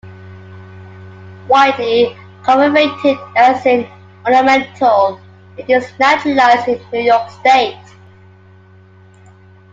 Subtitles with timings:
[1.47, 3.87] Widely cultivated as an
[4.25, 5.21] ornamental,
[5.57, 7.77] it is naturalized in New York State.